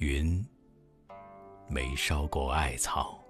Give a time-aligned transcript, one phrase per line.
[0.00, 0.42] 云
[1.68, 3.22] 没烧过艾草，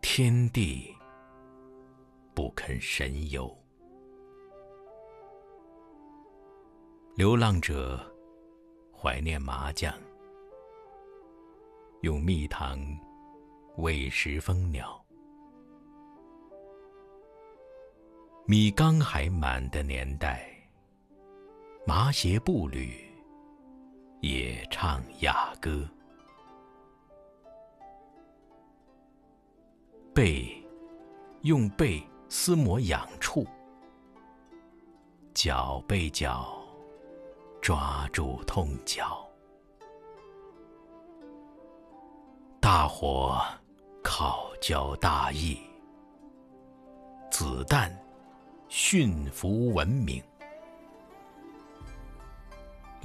[0.00, 0.92] 天地
[2.34, 3.56] 不肯神游。
[7.14, 8.04] 流浪者
[8.92, 9.96] 怀念麻将，
[12.00, 12.80] 用蜜糖
[13.76, 15.00] 喂食蜂鸟。
[18.44, 20.50] 米缸还满的年代，
[21.86, 23.05] 麻鞋步履
[24.20, 25.88] 也唱雅歌。
[30.14, 30.64] 背，
[31.42, 33.44] 用背撕磨痒处；
[35.34, 36.56] 脚背脚
[37.60, 39.28] 抓住痛脚。
[42.60, 43.40] 大火
[44.02, 45.58] 烤焦大义，
[47.30, 47.94] 子弹。
[48.68, 50.20] 驯服文明，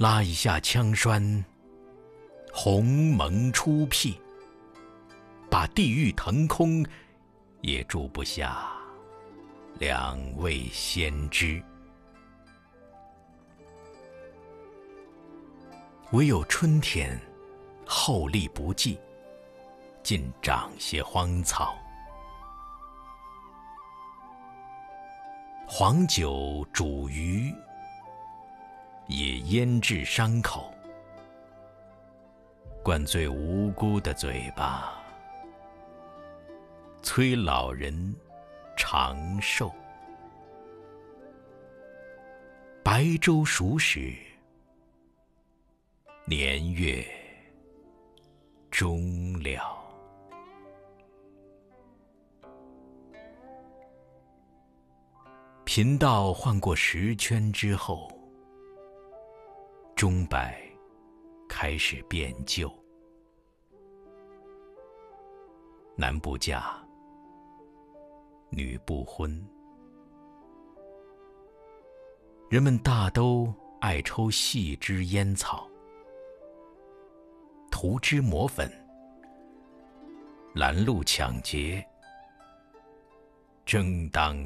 [0.02, 1.44] 拉一下枪栓，
[2.52, 4.20] 鸿蒙出辟，
[5.48, 6.84] 把地狱腾空，
[7.60, 8.66] 也住不下
[9.78, 11.62] 两位先知。
[16.10, 17.16] 唯有春天
[17.86, 18.98] 厚力不济，
[20.02, 21.78] 尽长些荒草。
[25.64, 27.54] 黄酒煮鱼，
[29.12, 30.72] 也腌制伤口；
[32.82, 34.94] 灌醉无辜的嘴巴，
[37.02, 37.92] 催老人
[38.74, 39.70] 长寿。
[42.82, 44.14] 白粥熟时，
[46.24, 47.04] 年月
[48.70, 49.78] 终了。
[55.64, 58.10] 贫道换过十圈之后，
[60.02, 60.60] 钟摆
[61.48, 62.68] 开始变旧。
[65.94, 66.74] 男不嫁，
[68.50, 69.30] 女不婚，
[72.50, 75.70] 人们大都爱抽细枝烟草，
[77.70, 78.68] 涂脂抹粉，
[80.52, 81.80] 拦路抢劫，
[83.64, 84.36] 正当。